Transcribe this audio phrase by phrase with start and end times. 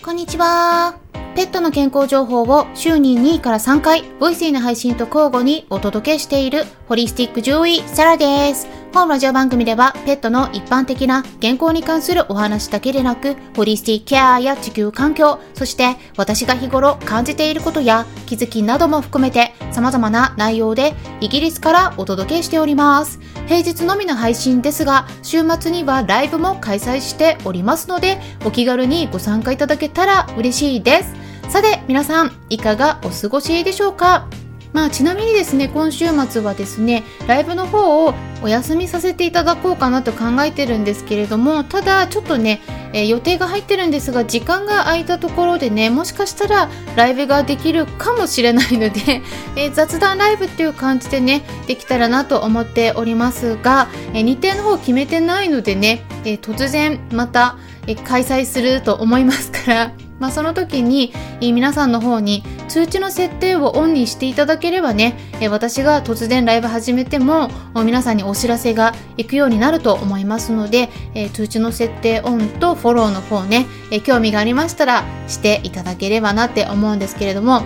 [0.00, 0.96] こんにちは。
[1.34, 8.68] ペットの健康情報を週に2位から3回、ボイスへの配信と交互にお届けしているホリスティック獣医サラです。
[8.92, 23.20] 本ラジオ番組ではペットの一般的な健康に関するお話だけでなく、ホリスティケアや地球環境、そして私が日頃感じていることや気づきなども含めて様々な内容でイギリスからお届けしております。
[23.46, 31.14] 平日のみの配信ですが、週末にはライブも開催しておりますので、お気軽にご参加いただけたら嬉しいです。
[31.50, 34.28] さて皆さんいかがお過ごしでしょうか？
[34.74, 42.60] まあちなみにですね今週末はですねライブの方をお休みさせていただこうかなと考えてるんですけれどもただちょっとね、
[42.92, 49.22] えー、予定が入ってるんですが時間が空いたところでねもしかしたらライブができるかもしれないので、
[49.56, 65.16] えー、雑談ライブっていう感じでねできたらなと思っておりますが、えー、日程の方決めてないのでね、え突然また、え開催すると思いますからまあ、その時に皆さんの方に通知の設定をオンにしていただければね
[65.50, 70.88] 私が突然ライブ始めても皆さんにお知らせが行くようになると思いますので
[71.32, 73.66] 通知の設定オンとフォローの方ね
[74.04, 77.62] 興味がありましたらしていただければなって思うんですけれども。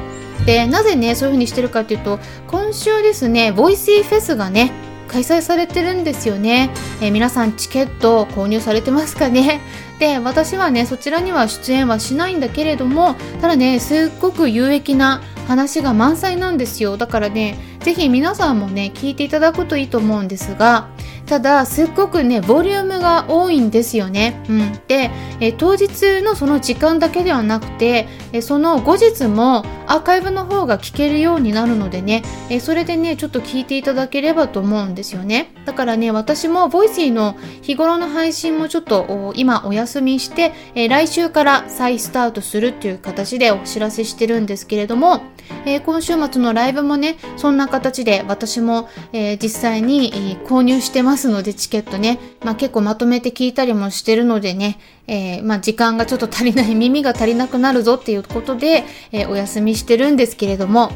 [0.46, 4.72] でなぜねそういう風にしてるかっていうと今週ですね Voicy フェスがね
[5.12, 9.60] 開催されてるんですよね、えー、皆さんチケット購入されてますかね？
[9.98, 16.96] で私はねそちらには出演はしないんだけれどもただねすっごく有益な話が満載なんですよ。
[16.96, 20.86] だからね是非皆さんもね聞いていただくといいと思うんですが
[21.26, 32.22] ただすっごくねボリュームが多いんですよね、うん、でえ当日のその時間だけではなくてえその後日もアーカイブの方が聞けるようになるのでね。
[32.48, 35.52] えそれでねちょっと聞いていただければと思うんですよね。
[35.66, 45.20] だからね私も Voicy の日頃の配信もちょっと今お休みしてえ来週から再スタートするっていう形でお知らせしてるんですけれども
[45.66, 60.92] え、今週末のライブもねそんな形で私も、え、実際に、購入してますのでチケットね、まあ、結構まとめて聞いたりもしてるのでね、えまあ、時間がちょっと足りない耳が足りなくなるぞっていうことで、えお休みしてるんですけれども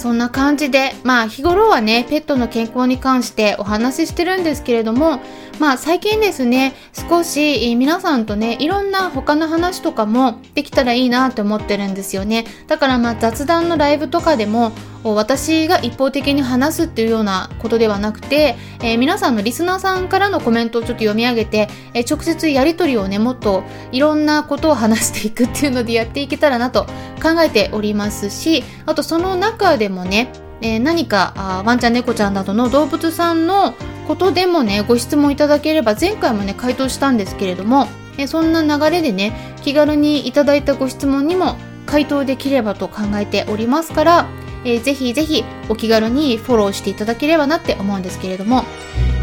[0.00, 5.20] そんな感じで、まあ日頃はね、ペットの健康に関してお話ししてるんですけれども、
[5.58, 6.72] まあ最近ですね、
[7.10, 12.46] 少し皆さんとね、いろんな他の話とかもできたらいいなって思ってるんですよね。
[12.66, 14.72] だからまあ雑談のライブとかでも、
[15.02, 23.62] 私が一方的に話すっていうようなことではなくて、えー、皆さんのリスナーさんからのコメントをちょっと読み上げて、えー、直接やり取りをね、もっと
[23.92, 26.84] いろんなことを話していくっていうのでやっていけたらなと
[27.22, 33.74] 考えておりますし、あとその中でもね、えー、何かあワンちゃん猫ちゃんなどの動物さんの
[34.06, 37.86] ことでもねご質問いただければ前回もね回答したんですけれども、
[38.18, 41.56] えー、そんな流れでね気軽にいただいたご質問にも
[41.86, 44.28] 回答できればと考えておりますから、
[44.64, 48.64] えー、ぜひぜひお気軽にフォローしていただければなって思うんですけれども。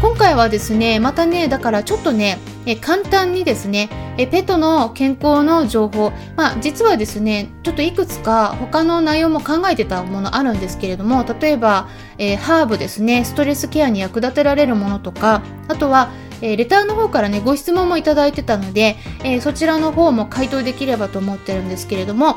[0.00, 6.12] 今回はですねまたねだからちょっとねえ簡単にですねえペットの健康の情報。
[6.36, 11.88] まあ実はですねちょっといくつか他の内容も考えてたものあるんですけれども例えば、
[12.18, 16.10] えハーブですねストレスケアに役立てられるものとかあとは
[16.40, 18.94] えー、レターの方からねご質問もいただいてたので、
[19.24, 22.36] えー、そちらの方も回答できればと思ってるんですけれども。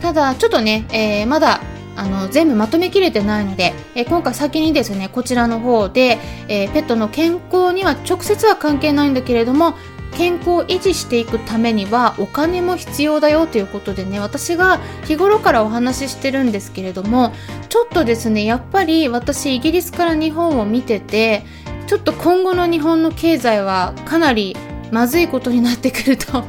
[0.00, 1.60] ただちょっとね、え、まだ
[1.96, 6.18] あの全部まとめきれてないので、えー、今回先にですねこちらの方で、
[6.48, 9.74] えー、ペットの健康には直接は関係ないんだけれども
[10.16, 17.32] 健康を維持していくためにはお金も必要だよということでね私が日頃からお話ししてるんですけれども
[17.68, 21.44] ちょっとですねやっぱり私イギリスから日本を見てて
[21.86, 24.56] ちょっと今後の日本の経済はかなり
[24.90, 26.44] まずいことになってくると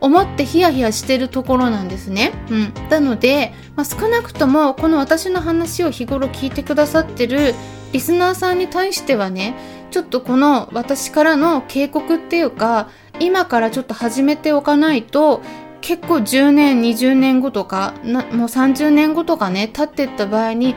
[0.00, 2.32] 思ってヒヤヒヤしてるところなんですね。
[2.50, 2.72] うん。
[2.88, 7.54] なので、まあ、少なくともこの私の話を日頃聞いてくださってる
[7.92, 9.54] リスナーさんに対してはね、
[9.90, 15.40] ちょっとこの私からの警告っていうか、今からちょっと始めておかないと、
[15.80, 20.74] 結構10年、20年後とか、なもう30年後とかね、経ってった場合に、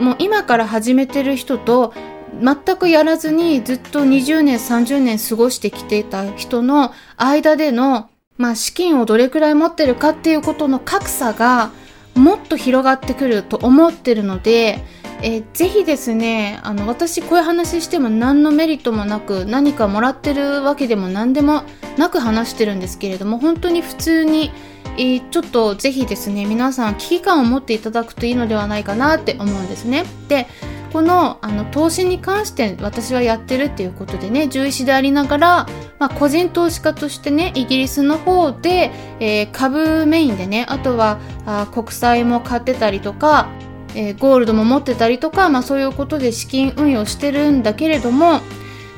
[0.00, 1.94] もう今から始めてる人と、
[2.40, 8.09] 全くやらずにずっと20年、30年過ごしてきていた人の間での
[8.40, 11.72] まあ、資金をどれくらい持ってるかっていうことの格差が
[12.14, 14.82] もっと広がってくると思ってるので、
[15.22, 21.64] えー、ぜひですねあの私こういう話しても何のメリットもなく何かもらってるわけでも何でも
[21.98, 24.50] なく話してるんですけれども本当に普通に、
[24.96, 30.04] えー、ちょっとぜひですね皆さん危機感を持っていただくといいのではないかなって思うんですね。
[30.28, 30.46] で
[30.92, 35.66] このあの投資に関して私はやってるっていうことでね獣医師でありながら、
[35.98, 38.90] まあ、個人投資家としてねイギリスの方で、
[39.20, 43.48] えー、株メインでねあとはあ国債も買ってたりとか、
[43.94, 48.40] えー、ゴールドも持ってたりとか、まあ、そういうことで資金運用してるんだけれども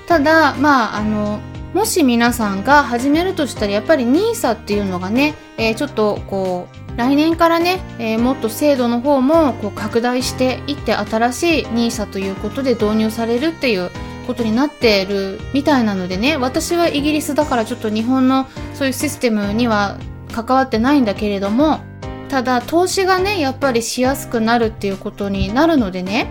[0.06, 1.40] ただまああの
[1.74, 13.90] もし皆さんが始めるとしたらやっぱり NISA っていうのがね、えー、ちょっとこう来年からね、えー、もっと制度の方もこう拡大していって新しい NISA ということで導入されるっていう
[14.26, 19.98] ことになってるみたいなのでね私はイギリスだからちょっと日本のそういうシステムには
[20.32, 21.80] 関わってないんだけれども
[22.28, 26.28] ただ投資がねやっぱりしやすくなるっていうことになるのでね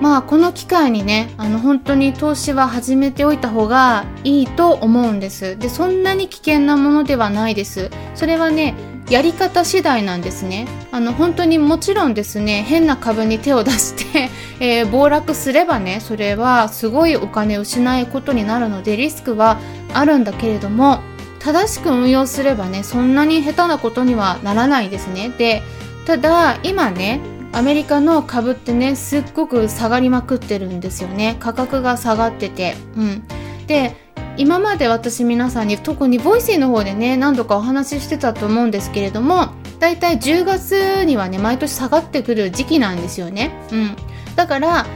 [0.00, 5.56] まあこの機会にねあの本当に投資は始めておいた方がいいと思うんです。
[5.56, 7.88] でそんなに危険なものではないです。
[8.16, 8.74] それはね
[9.12, 10.66] やり方次第なんですね。
[10.90, 19.58] あの本当にもちろんですね変な株に手を出して えー、暴落すればねそれはすごいお金を失うことになるのでリスクは
[19.92, 21.00] あるんだけれども
[21.40, 25.30] 正しく運用すればねそんなに下手なことにはならないですね。
[25.36, 25.62] で
[26.06, 27.20] ただ今ね
[27.52, 31.36] アメリカの株ってねすっごく下がりまくってるんですよね。
[31.38, 32.76] 価格が下がってて。
[32.96, 33.22] うん。
[33.66, 34.01] で
[34.36, 39.48] 今まで私皆さんに特に Voicy の方でね何度かお話ししてたと思うんですけれども
[39.78, 43.50] だいたい10月にはね毎年下がってくる時期なんですよね。
[43.72, 43.96] うん、
[44.36, 44.86] だから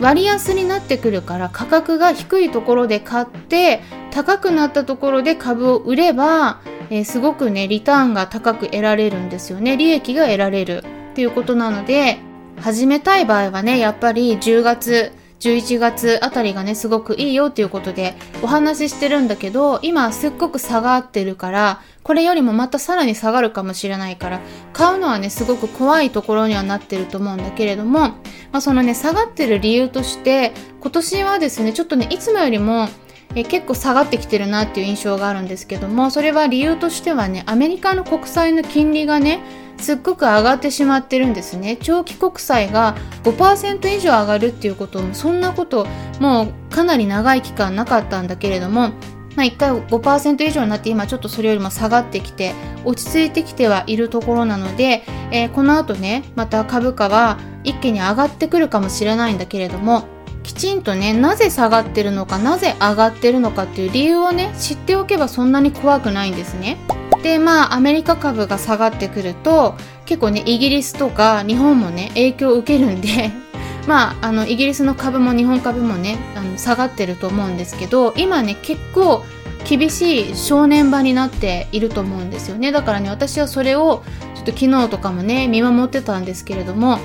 [0.00, 3.80] 割安になってくるから価格が低いところで買って
[4.10, 6.60] 高くなったところで株を売れば、
[6.90, 12.18] えー、すごくねリターンが高く得られるんですよね利益が得られるっていうことなので
[12.60, 24.40] 始めたい場合はねやっぱり10月11月あたりがね、すごくいいよっていうことでお話ししてるんだけど、今すっごく下がってるから、これよりもまたさらに下がるかもしれないから、
[24.72, 28.14] 買うのはね、すごく怖いところにはなってると思うんだけれども、ま
[28.54, 32.88] あそのね、下がってる理由として、今年はですね、ちょっとね、いつもよりも
[33.34, 39.40] え結構下がってきてるなっていう印象があるんですけどもそれは理由としてはねアメリカの国債の金利がね
[39.78, 45.86] すっごく上がってしまってるんですね長期国債が5%以上上がるっていうこともそんなこと
[46.20, 48.90] もうかなり長い期間なかったんだけれども
[49.36, 52.54] まあ、1回5%以上になって今ちょっとそれよりも下がってきて
[52.84, 60.08] 落ち着いてきてはいるところなので、えー、この後ねまた株価は一気に上がってくるかもしれないんだけれども
[60.42, 66.78] きちんとねなぜ下がってるのかなぜ上がってるのかっていう理由をね知っておけばそんなに怖くないんですね。
[67.22, 69.74] でまあアメリカ株が下がってくると
[70.06, 73.30] 結構ねイギリスとか日本もね影響を受けるんで
[73.86, 79.24] まああのイギリスの株も日本株もねあの下がってると思うんですけど今ね結構
[79.68, 82.72] 厳しい正念場になっていると思うんですよね。
[82.72, 84.02] だからね私はそれを
[84.34, 86.98] ちょっと昨日とかもね見守ってたんですけれども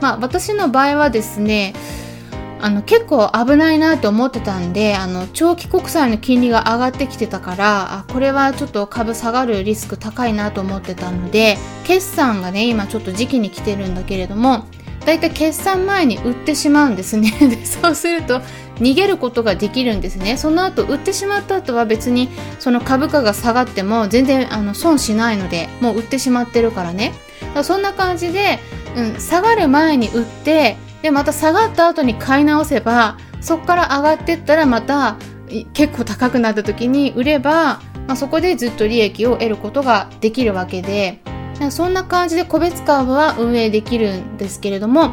[0.00, 1.74] まあ私の場合はですね
[2.62, 14.66] あの結構危ないなって思ってたんであの長期国債の金利が上がってきてたからあこれはちょっと株下がるリスク高いなと思ってたので決算がね今ちょっと時期に来てるんだけれども
[15.04, 17.32] だいたい決算前に売ってしまうんですね。
[17.40, 18.40] でそうすると
[18.76, 20.36] 逃げることができるんですね。
[20.36, 22.28] その後売ってしまった後は別に
[22.60, 27.12] その株価が下がっても全然あの損しないのでもう売ってしまってるからね。
[27.62, 28.60] そんな感じで、
[28.96, 35.16] うん、下がる前に売ってでまた下がった後に買い直せばそこから上がってったらまた
[35.74, 41.20] 結構高くなった時に売れば、まあ、そこでずっと利益を得ることができるわけで
[41.70, 45.12] そんな感じで個別株は運営できるんですけれども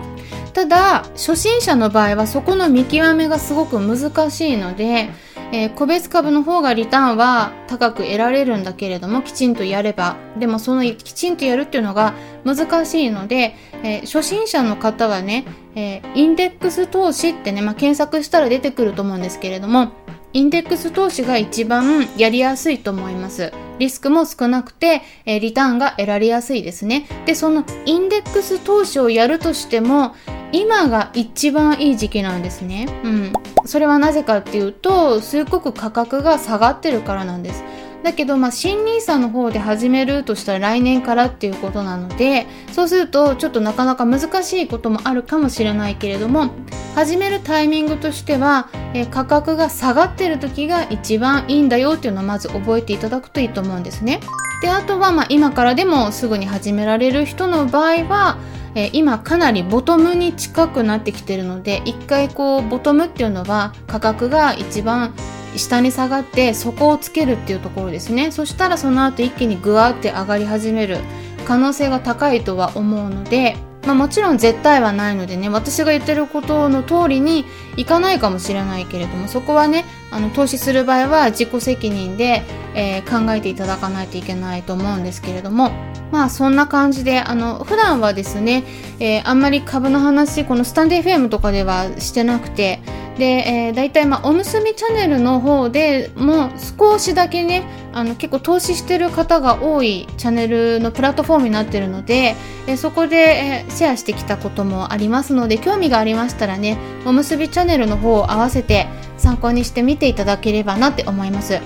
[0.53, 5.09] ただ初心者の場合はそこの見極めがすごく難しいので
[5.51, 12.13] えー、個別株の方がリターンは高く得られるんだけれどもきちんとやればでもそのきちんとやるっていうのが
[12.45, 19.91] 難しいので、えー、初心者の方はね、えー、インデックス投資ってね、まあ、検索したら出てくると思うんですけれども
[20.31, 23.51] インデックス投資が一番やりやすいと思います。
[23.79, 27.07] リスクも少なくて、えー、リターンが得られやすいですね。
[27.25, 30.15] で、そのインデックス投資をやるとしても、
[30.51, 32.87] 今が一番いい時期なんですね。
[33.03, 33.33] うん。
[33.65, 37.63] それはなぜかっていうと、すっごく価格が下がってるからなんです。
[38.03, 46.51] だけど、まあ、新 nisa の方で始めるとしたら来年からっていうことなので、そうするとちょっとなかなか難しいこともあるかもしれないけれども、
[46.95, 54.21] 始めるタイミングとしては、え価格が下がってる時が一番いいんだよっていうのをまず覚えていただくといいと思うんですね。
[54.61, 58.37] で、あとは、ま、今からでもすぐに始められる人の場合は、
[58.75, 65.13] え、今かなりボトムに近くなってきてるので一回こうボトムっていうのは価格が一番
[65.55, 68.31] 下に下がって底をつけるっていうところですね。
[68.31, 70.97] そしたらその後一気にグワーって上がり始める。
[71.45, 77.45] 可能性が高いとは思うのでまあ、もちろん絶対はないのでね私が言ってることの通りに
[77.77, 82.43] いかないかもしれないけれどもそこはねあの投資する場合は自己責任で、
[82.75, 85.71] えー、考えていただかないといけないと思うんですけれども
[86.11, 88.63] まあそんな感じであの普段はですね、
[88.99, 92.81] えー、あんまり株の話このスタンデー FM とかではしてなくて
[93.19, 102.35] で、えー、大体まあおむすびチャンネルの方でもう少しだけねあの結構投資してる方が多いチャンネルのプラットフォームになってるので、
[102.65, 111.59] えー、そこで、えー、シェアしてきたこともありますので興味がありましたらねおむすびチャンネルの方を合わせて参考にしてみていただければなって思います。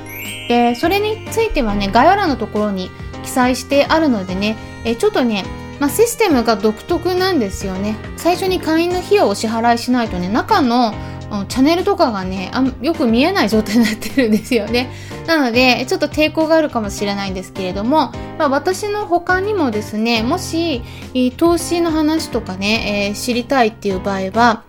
[0.50, 2.90] でそれについてはね概要欄のところに
[3.24, 5.46] 記載してあるのでね、えちょっとね
[5.80, 7.98] まあ、システムが独特なんですよね。
[8.16, 10.94] 最初に会員の費用をお支払いしないとね中の
[11.48, 14.92] チャンネルとかがねあよく見えない状態になってるんですよね。
[15.28, 20.82] なのでちょっと抵抗があるかもしれないんですけれども、まあ、私の他にもですねもし
[21.38, 24.64] 投資の話とかね、えー、知りたいっていう場合は、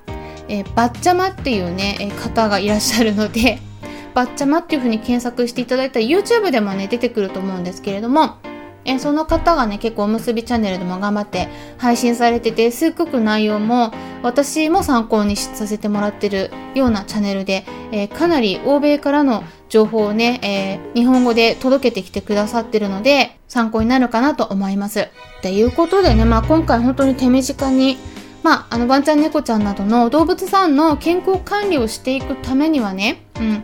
[0.48, 3.58] えー、バッチャマっていうね方がいらっしゃるので
[4.14, 8.36] バッチャマっていう風に検索していただいたら YouTube でもね出てくると思うんですけれども
[8.84, 11.48] えその方がね結構おむすびチャンネルでも頑張って
[11.78, 25.08] 配信されててすっごく内容も私も参考にさせてもらってるようなチャンネルで、えー、かなり欧米からの情報をね、えー、日本語で届けてきてくださってるので参考になるかなと思います。
[25.42, 27.98] ということでね、まあ、今回本当に手短に
[28.44, 33.62] まあ、あのワンちゃん猫ちゃんなどの動物さんの健康管理をしていくためにはね、うん、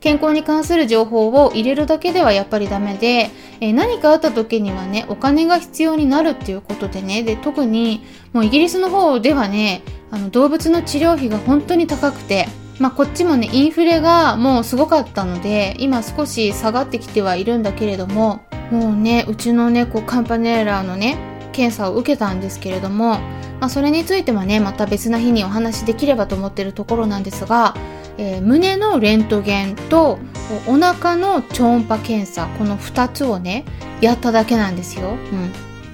[0.00, 12.46] 健康に関する情報を入れるだけではやっぱりダメで、えー、何かあった時にはね、お金が必要になるっていうことでね、で、特にもうイギリスの方ではね、あの動物の治療費が本当に高くて、
[12.78, 18.40] まあ、こっちもね、インフレがもうすごかったので、今少し下がってきてはいるんだけれども、
[18.70, 21.18] もうね、うちの猫、カンパネーラーのね、
[21.52, 23.18] 検査を受けたんですけれども、
[23.60, 27.74] まあ、それについてはね、また別な日にお話しできればと思ってるところなんですが、
[28.18, 30.18] えー、胸のレントゲンと
[30.66, 33.64] お腹の超音波検査この2つをね
[34.00, 35.10] やっただけなんですよ。
[35.10, 35.52] うん、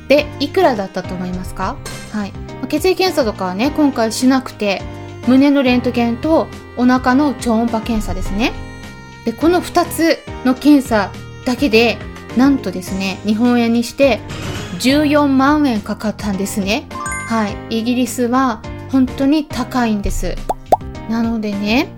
[0.09, 1.76] でいくらだったと思いますか、
[2.12, 2.33] はい、
[2.69, 4.83] 血液検査とかはね今回しなくて
[5.26, 8.52] 胸のレントゲンとお腹の超音波検査ですね。
[9.25, 11.11] でこの2つの検査
[11.47, 11.99] だけで
[12.37, 14.21] なんとですね日本円にして
[14.81, 16.87] 14万円かかったんですね。
[17.26, 20.37] はい、イギリスは本当に高いんです。
[21.09, 21.88] なのでね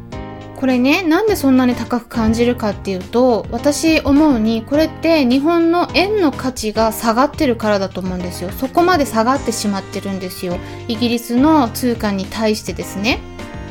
[0.56, 8.50] これねなんでそんなに高く感じるかっていうと私思うにこれって日本の円の価値が下がってるからだと思うんですよ。
[8.50, 10.58] そこまで下がってしまってるんですよ。
[10.88, 13.20] イギリスの通貨に対してですね。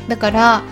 [0.08, 0.62] だから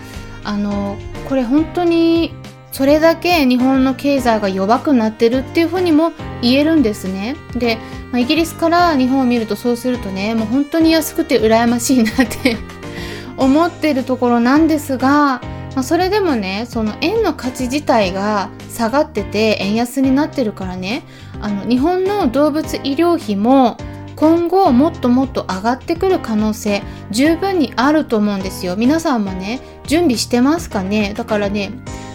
[0.43, 2.33] あのこれ本当に
[2.71, 7.35] それだけ日本の経済が弱くなってるっていうふうにも言えるんですね。
[7.55, 7.77] で、
[8.11, 12.57] まあ、イギリスから日本を見るとそうするとねもう本当に安くて羨ましいなって
[13.37, 15.41] 思ってるところなんですが
[15.75, 21.03] まあ、それでもねその円の価値自体が下がってて円安になってるからね。
[21.41, 23.77] あの日本の動物医療費も
[24.15, 28.77] 今後もっともっと上がってくる可能性十分にあると思うんですよ。
[28.77, 31.13] 皆さんもね準備してますかね？
[31.13, 31.71] だからね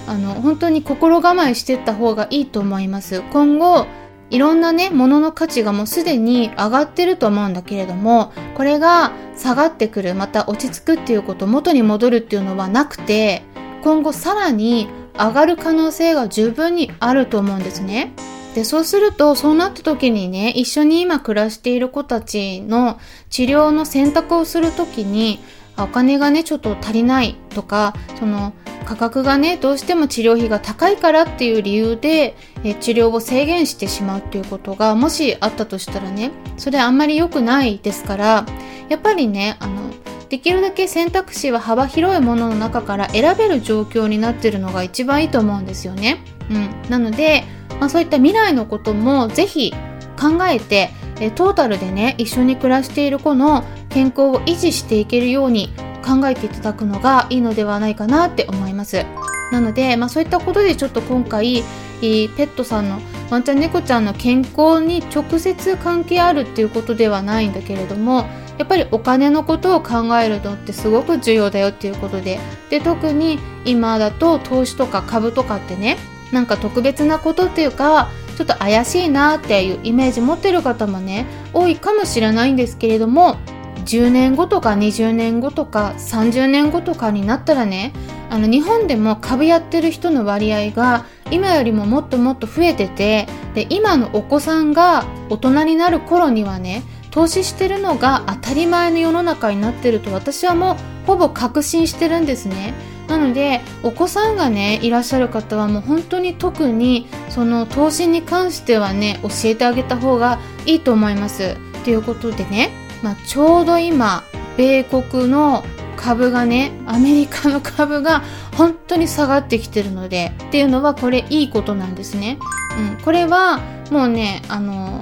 [0.07, 3.23] あの本当に心構えしてった方がいいと思います。
[3.31, 3.87] 今後
[4.31, 13.43] いろんなね、ものの価値がもうすでに上がってると思うんだけれども、これが下がってくる、また落ち着くっていうこと、元に戻るっていうのはなくて、
[13.83, 18.13] 今後さらに上がる可能性が十分にあると思うんですね。
[18.55, 25.41] で、そうすると、そうなった時にね、一緒に今暮らしている子たちの治療の選択をする時に、
[25.79, 28.53] お金がね、ちょっと足りないとか、その、
[28.85, 38.47] 価格がね、どうしても治療費が高いからっていう理由で、え治療を制限してしまうっていうことが、もしあったとしたらね、それあんまり良くないですから、
[38.89, 39.91] やっぱりね、あの、
[40.31, 46.23] できるだけ選択肢は幅広いものの中から選べる状況になってるのが一番いいと思うんですよね。
[46.49, 47.43] うん、なので、
[47.81, 49.75] まあ、そういった未来のこともぜひ
[50.19, 55.71] 考えてえトータルでね一緒に暮らしている子の健康を維持していけるように
[56.05, 59.05] 考えていただくのがいいのではないかなって思います。
[59.51, 61.65] なので、まあ、そういったことでちょっと今回
[62.01, 68.27] ペットさんのワンちゃん猫ちゃんの健康に直接関係あるっていうことではないんだけれども
[68.61, 72.38] やっぱりお金のことを考えるのってすごく重要だよっていうことで。
[72.69, 75.97] で特に今だと投資とか株とかってね
[76.31, 81.25] なんか特別なことっていうかちょっと怪しいなっていうイメージ持ってる方もね
[81.55, 83.38] 多いかもしれないんですけれども
[83.87, 87.95] 10年後とか20年後とか30年後とかになったらね
[88.29, 100.76] あの日本でも株やってる人の割合が今よりももっともっと増えててで今のお子さんが大人になる頃にはね投資してるのが当たり前の世の中になってると私はもう
[101.07, 102.75] ほぼ確信してるんですね。
[103.09, 111.57] なのでお子さんがねいらっしゃる方はもう本当に特にその投資に関してはね教えてあげた方がいいと思います。
[111.85, 112.71] ということでね、
[113.02, 114.23] まあ、ちょうど今
[114.57, 115.64] 米国の
[115.97, 118.23] 株がねアメリカの株が
[118.57, 122.38] 本当に下がってきてるのでっていうのはこれいいことなんですね。
[122.79, 125.00] うん、これはもうねあの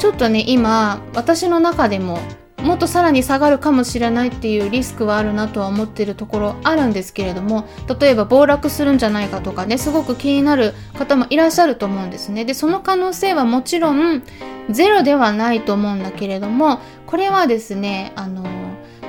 [0.00, 2.18] ちょっとね今私の中でも
[2.62, 7.66] もっとさらに下がるかもしれないっていうリスクはあるなとは思ってるところあるんですけれども
[8.00, 12.46] 例えば暴落するんじゃないかとかねすごく気になる方もいらっしゃると思うんですね。
[12.46, 14.22] でその可能性はもちろん
[14.70, 18.44] ゼロではないと思うんだけれどもこれはですねあの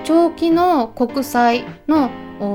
[0.03, 2.09] 長期の国債の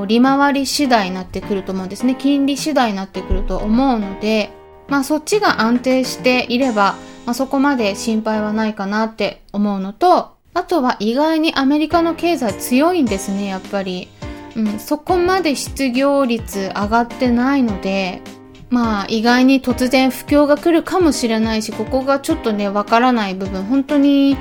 [0.07, 2.15] 利回り次第になってくると思うんですね。
[2.19, 4.51] 金利次第になってくると思うので
[4.89, 14.09] まあそっちが安定していれば、まあ、そこまで心配はないかなって思うのとあとは意外にアメリカの経済強いんですね、やっぱり。
[14.57, 18.23] うん、そこまで失業率上がってないので、
[18.71, 24.39] まあ意外に突然不況が来るかもしれないし、ここがちょっとね、わからない部分、本当に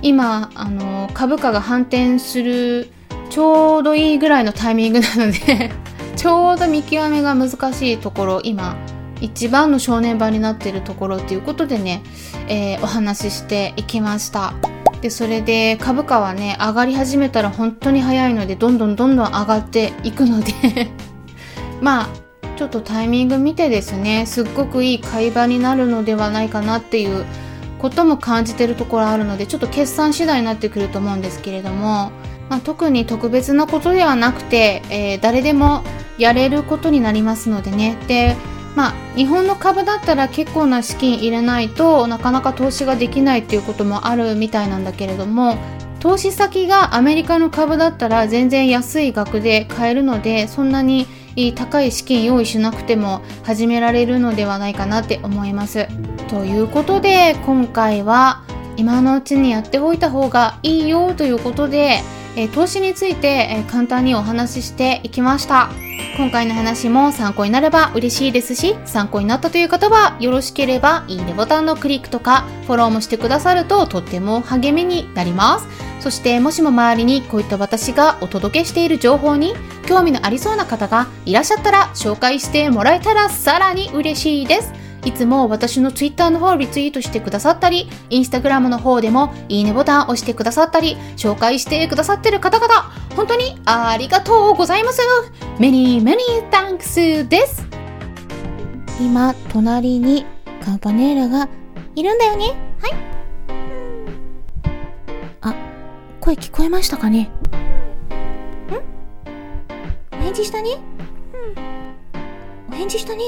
[0.00, 2.90] 今、あの、株価が反転する
[3.28, 5.70] ちょうどいいぐらいのタイミングなので
[6.16, 8.76] ちょうど見極めが難しいところ、今、
[9.20, 12.02] 一番の正念場になっているところということでね、
[12.48, 14.54] えー、お話ししていきました。
[15.00, 20.52] でそれで株価はね上がり始めたら本当に早いのでどんどんどんどん上がっていくので
[21.80, 22.08] まあ
[22.56, 27.24] ちょっとタイミング見てですねすっごくいい買い場になるのではないかなっていう
[27.78, 32.12] ことも感じてるところあるのでちょっと決算次第になってくると思うんですけれども、
[32.50, 35.82] まあ、特に特別なことではなくて、えー、誰でも
[36.18, 38.36] やれることになりますのでねで
[38.76, 45.58] まあ、日本の株だったら結構な資金入れないとなかなか投資ができないっていうこともあるみたいなんだけれども
[45.98, 51.06] 投資先がアメリカの株だったら全然安い額で買えるのでそんなに
[51.56, 55.88] 高い資金用意しなくても始められるのではないかなって思います。
[56.28, 58.42] ということで今回は
[58.76, 62.00] 今のうちにやっておいた方がいいよということで、
[62.36, 65.70] え投資について、え簡単にお話ししていきました。
[66.16, 75.66] 今回の話も参考になれば嬉しいですし、参考になったという方はよろしければいいねボタンのクリックとかフォローもしてくださるととっても励みになります。
[76.00, 79.54] そしてもしも周りにこういった私がお届けしている情報に
[79.86, 84.79] 興味のありそうな方がいらっしゃったら紹介してもらえたらさらに嬉しいです。
[85.04, 95.00] いつも私の Twitter の方をリツイートしてくださったり、Instagram の方でもいいねボタンを押してくださったり、紹介してくださってる方々、本当にありがとうございます。
[95.58, 96.18] Many, many
[96.50, 97.66] thanks です。
[99.00, 100.26] 今、隣に
[100.62, 101.48] カンパネーラが
[101.94, 102.54] いるんだよね。
[102.80, 102.92] はい。
[105.40, 105.54] あ、
[106.20, 107.28] 声聞こえましたかねん？
[110.12, 110.78] お返事したね
[112.68, 113.22] お返事したね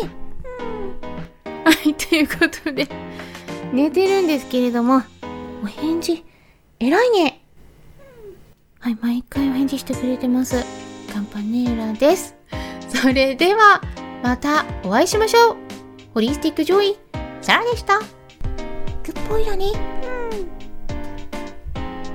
[1.82, 2.86] はい、ということで、
[3.72, 5.02] 寝てるんですけれども、
[5.64, 6.24] お返事、
[6.78, 7.44] 偉いね。
[8.78, 10.64] はい、毎回お返事してくれてます。
[11.12, 12.36] カンパネーラです。
[12.88, 13.80] それでは、
[14.22, 15.56] またお会いしましょう。
[16.14, 16.96] ホリスティックジョイ、
[17.40, 17.98] サラでした。
[17.98, 18.04] グ
[19.06, 19.66] ッポイだね。
[19.66, 19.68] う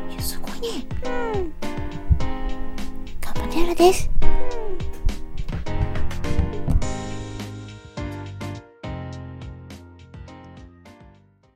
[0.10, 0.14] ん。
[0.14, 0.86] いや、すごいね。
[1.04, 1.54] うん。
[3.20, 4.17] カンパネーラです。